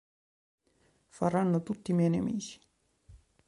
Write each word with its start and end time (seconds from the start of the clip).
Faranno 1.09 1.61
tutto 1.61 1.91
i 1.91 1.93
miei 1.93 2.09
nemici". 2.09 2.59